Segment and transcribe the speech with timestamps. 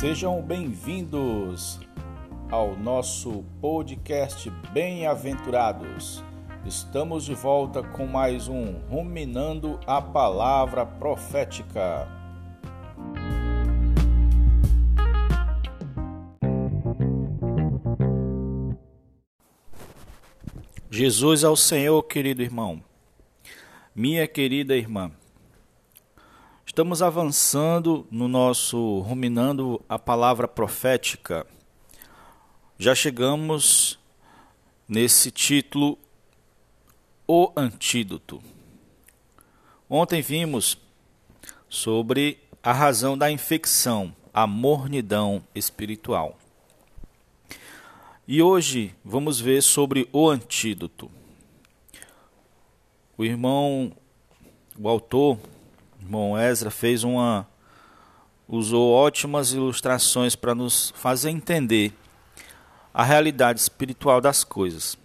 [0.00, 1.78] Sejam bem-vindos
[2.50, 6.24] ao nosso podcast Bem-aventurados.
[6.64, 12.08] Estamos de volta com mais um Ruminando a Palavra Profética.
[20.90, 22.82] Jesus ao Senhor, querido irmão.
[23.94, 25.12] Minha querida irmã.
[26.70, 31.44] Estamos avançando no nosso ruminando a palavra profética.
[32.78, 33.98] Já chegamos
[34.88, 35.98] nesse título
[37.26, 38.40] O Antídoto.
[39.88, 40.78] Ontem vimos
[41.68, 46.38] sobre a razão da infecção, a mornidão espiritual.
[48.28, 51.10] E hoje vamos ver sobre o antídoto.
[53.18, 53.92] O irmão,
[54.78, 55.36] o autor,
[56.00, 57.46] irmão Ezra fez uma
[58.48, 61.92] usou ótimas ilustrações para nos fazer entender
[62.92, 64.98] a realidade espiritual das coisas.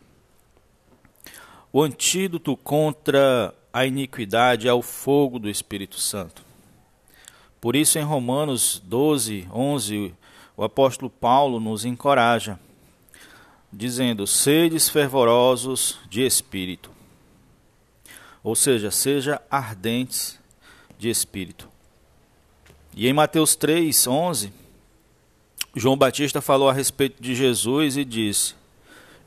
[1.72, 6.44] O antídoto contra a iniquidade é o fogo do Espírito Santo.
[7.62, 10.14] Por isso, em Romanos 12, 11,
[10.58, 12.60] o apóstolo Paulo nos encoraja,
[13.72, 16.90] dizendo: Sedes fervorosos de espírito.
[18.44, 20.40] Ou seja, seja ardentes
[20.98, 21.68] de espírito.
[22.96, 24.54] E em Mateus 3, 11,
[25.76, 28.56] João Batista falou a respeito de Jesus e disse: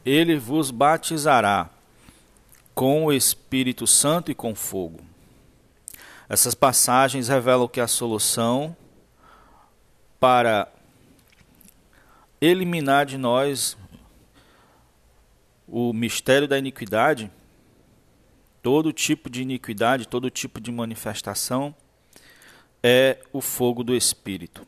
[0.05, 1.69] Ele vos batizará
[2.75, 5.01] com o Espírito Santo e com fogo.
[6.29, 8.77] Essas passagens revelam que a solução
[10.21, 10.69] para
[12.41, 13.77] eliminar de nós
[15.67, 17.31] o mistério da iniquidade
[18.63, 21.75] todo tipo de iniquidade, todo tipo de manifestação
[22.83, 24.67] é o fogo do Espírito.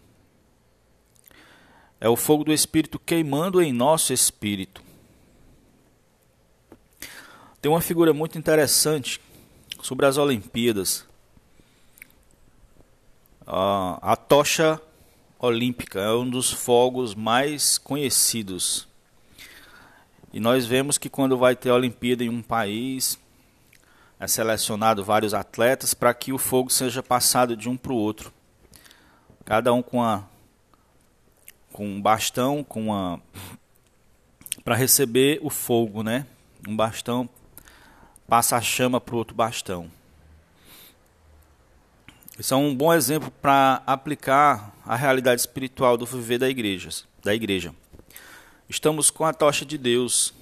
[2.01, 4.83] É o fogo do Espírito queimando em nosso espírito.
[7.61, 9.21] Tem uma figura muito interessante
[9.83, 11.07] sobre as Olimpíadas.
[13.47, 14.81] A, tocha
[15.39, 18.89] olímpica é um dos fogos mais conhecidos.
[20.33, 23.19] E nós vemos que quando vai ter a Olimpíada em um país,
[24.21, 28.31] é selecionado vários atletas para que o fogo seja passado de um para o outro.
[29.47, 30.25] Cada um com, a,
[31.73, 33.21] com um bastão, com uma
[34.63, 36.27] para receber o fogo, né?
[36.69, 37.27] Um bastão
[38.29, 39.91] passa a chama para o outro bastão.
[42.39, 46.91] Isso é um bom exemplo para aplicar a realidade espiritual do viver da igreja,
[47.25, 47.75] da igreja.
[48.69, 50.35] Estamos com a tocha de Deus,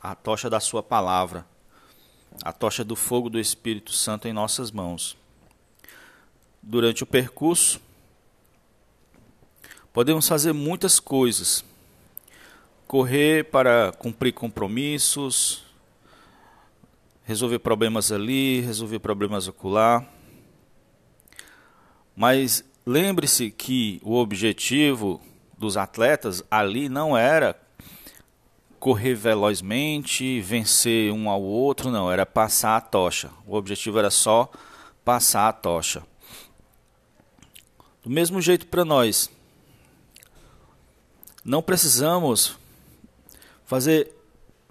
[0.00, 1.44] a tocha da sua palavra
[2.42, 5.16] a tocha do fogo do Espírito Santo em nossas mãos.
[6.62, 7.80] Durante o percurso,
[9.92, 11.64] podemos fazer muitas coisas.
[12.86, 15.62] Correr para cumprir compromissos,
[17.24, 20.04] resolver problemas ali, resolver problemas acolá.
[22.16, 25.20] Mas lembre-se que o objetivo
[25.56, 27.54] dos atletas ali não era
[28.80, 33.30] correr velozmente, vencer um ao outro, não, era passar a tocha.
[33.46, 34.50] O objetivo era só
[35.04, 36.02] passar a tocha.
[38.02, 39.30] Do mesmo jeito para nós,
[41.44, 42.56] não precisamos
[43.66, 44.10] fazer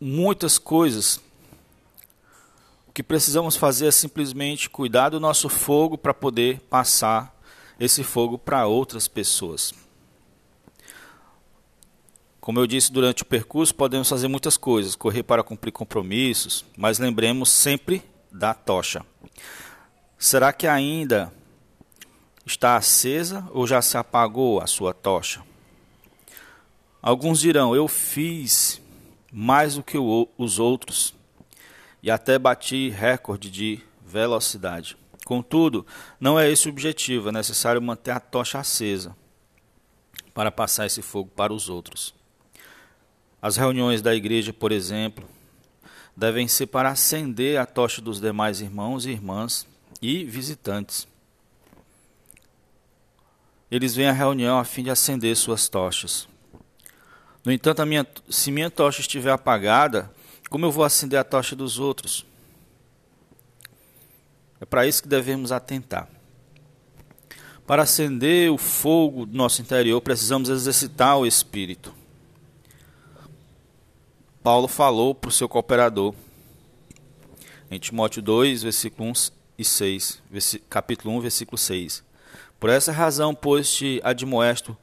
[0.02, 1.22] muitas coisas.
[2.88, 7.40] O que precisamos fazer é simplesmente cuidar do nosso fogo para poder passar
[7.80, 9.72] esse fogo para outras pessoas.
[12.40, 16.98] Como eu disse durante o percurso, podemos fazer muitas coisas, correr para cumprir compromissos, mas
[16.98, 18.02] lembremos sempre
[18.32, 19.06] da tocha.
[20.18, 21.34] Será que ainda
[22.46, 25.44] está acesa ou já se apagou a sua tocha?
[27.02, 28.82] Alguns dirão: Eu fiz
[29.32, 31.14] mais do que os outros
[32.02, 34.98] e até bati recorde de velocidade.
[35.26, 35.86] Contudo,
[36.20, 39.16] não é esse o objetivo, é necessário manter a tocha acesa
[40.34, 42.19] para passar esse fogo para os outros.
[43.42, 45.28] As reuniões da igreja, por exemplo,
[46.16, 49.66] devem ser para acender a tocha dos demais irmãos e irmãs
[50.02, 51.08] e visitantes.
[53.72, 56.28] Eles vêm à reunião a fim de acender suas tochas.
[57.46, 60.12] No entanto, minha, se minha tocha estiver apagada,
[60.50, 62.26] como eu vou acender a tocha dos outros?
[64.60, 66.10] É para isso que devemos atentar.
[67.66, 71.94] Para acender o fogo do nosso interior, precisamos exercitar o espírito.
[74.50, 76.12] Paulo falou para o seu cooperador.
[77.70, 79.14] Em Timóteo 2, versículo 1
[79.60, 80.24] e 6,
[80.68, 82.04] capítulo 1, versículo 6.
[82.60, 84.76] Por essa razão, pois, te admoesto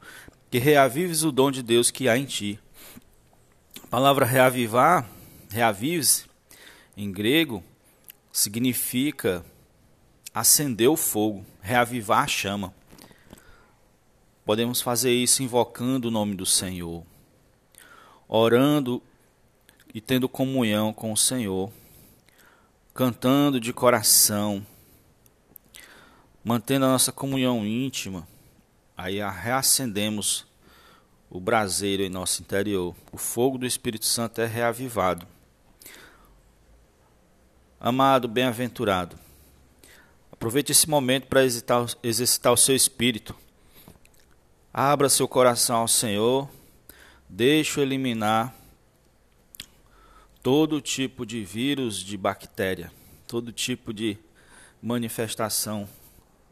[0.49, 2.57] que reavives o dom de Deus que há em ti.
[3.83, 5.05] A palavra reavivar,
[5.49, 6.25] reavives,
[6.95, 7.61] em grego,
[8.31, 9.43] significa
[10.33, 12.73] acender o fogo, reavivar a chama.
[14.45, 17.03] Podemos fazer isso invocando o nome do Senhor,
[18.29, 19.03] orando
[19.93, 21.71] e tendo comunhão com o Senhor,
[22.93, 24.65] cantando de coração,
[26.43, 28.27] mantendo a nossa comunhão íntima,
[28.95, 30.45] aí reacendemos
[31.29, 32.95] o braseiro em nosso interior.
[33.11, 35.27] O fogo do Espírito Santo é reavivado.
[37.79, 39.19] Amado, bem-aventurado,
[40.31, 43.35] aproveite esse momento para exercitar, o seu espírito.
[44.73, 46.49] Abra seu coração ao Senhor,
[47.29, 48.55] deixe-o eliminar
[50.47, 52.89] todo tipo de vírus, de bactéria,
[53.27, 54.17] todo tipo de
[54.81, 55.89] manifestação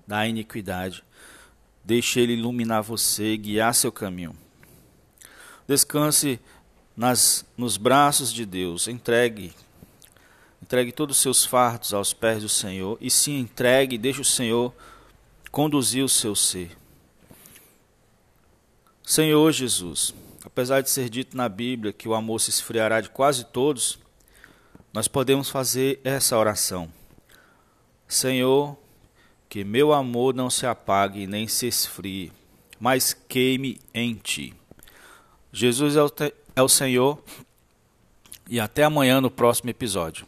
[0.06, 1.02] da iniquidade.
[1.82, 4.36] Deixe Ele iluminar você, guiar seu caminho.
[5.66, 6.42] Descanse
[6.94, 8.90] nas, nos braços de Deus.
[8.90, 9.54] Entregue.
[10.62, 12.98] Entregue todos os seus fardos aos pés do Senhor.
[13.00, 14.74] E se entregue, deixe o Senhor
[15.50, 16.78] conduzir o seu ser.
[19.02, 20.14] Senhor Jesus,
[20.46, 23.98] apesar de ser dito na Bíblia que o amor se esfriará de quase todos,
[24.94, 26.88] nós podemos fazer essa oração.
[28.08, 28.78] Senhor,
[29.50, 32.32] que meu amor não se apague nem se esfrie,
[32.80, 34.54] mas queime em ti.
[35.52, 36.12] Jesus é o,
[36.56, 37.22] é o Senhor
[38.48, 40.28] e até amanhã no próximo episódio.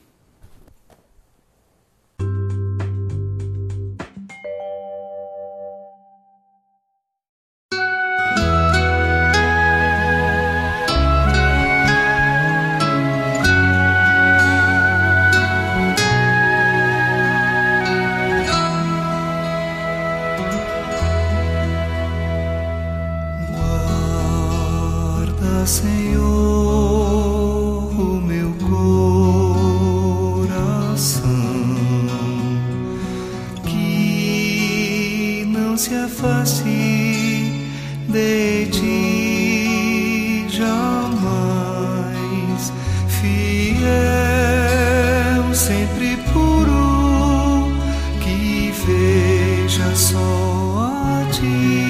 [49.87, 51.86] Constrange-me, Senhor, com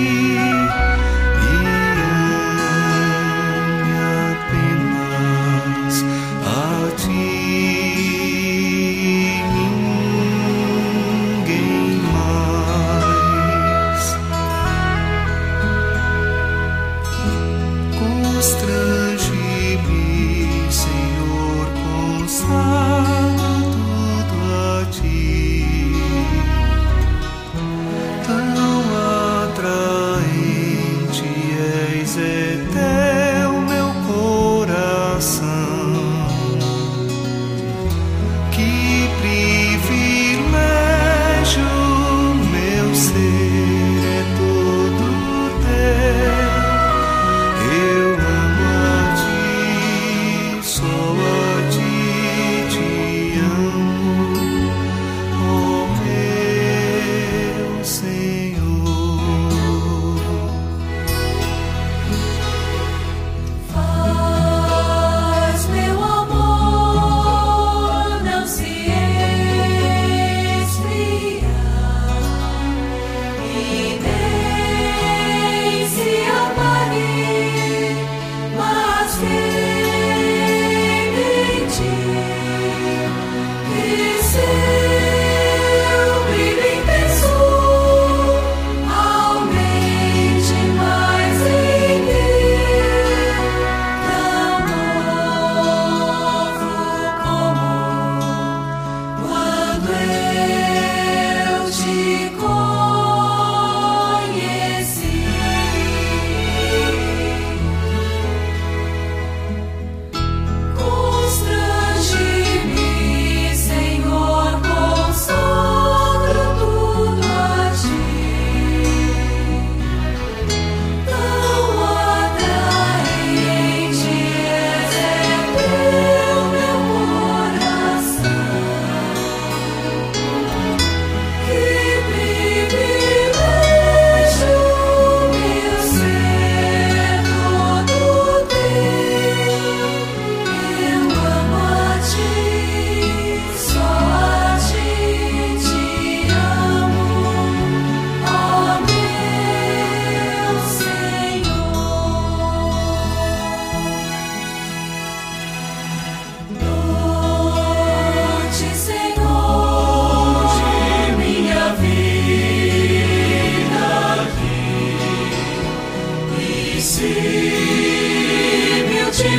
[43.17, 43.46] see.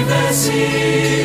[0.08, 1.17] desci.